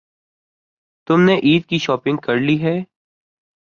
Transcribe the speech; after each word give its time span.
تم 1.07 1.21
نے 1.21 1.35
عید 1.43 1.65
کی 1.69 1.77
شاپنگ 1.77 2.17
کر 2.17 2.37
لی 2.37 2.61
ہے؟ 2.63 2.77